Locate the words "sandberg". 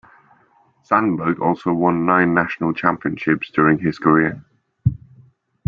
0.81-1.39